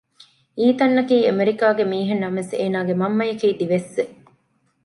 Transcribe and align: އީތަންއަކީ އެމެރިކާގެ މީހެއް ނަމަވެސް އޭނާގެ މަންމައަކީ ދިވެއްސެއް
އީތަންއަކީ 0.59 1.17
އެމެރިކާގެ 1.25 1.83
މީހެއް 1.91 2.21
ނަމަވެސް 2.23 2.53
އޭނާގެ 2.59 2.93
މަންމައަކީ 3.01 3.47
ދިވެއްސެއް 3.59 4.13